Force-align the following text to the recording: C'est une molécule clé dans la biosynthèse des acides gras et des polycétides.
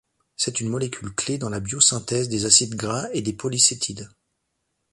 C'est 0.35 0.59
une 0.61 0.69
molécule 0.69 1.13
clé 1.13 1.37
dans 1.37 1.51
la 1.51 1.59
biosynthèse 1.59 2.27
des 2.27 2.45
acides 2.45 2.73
gras 2.73 3.05
et 3.13 3.21
des 3.21 3.33
polycétides. 3.33 4.09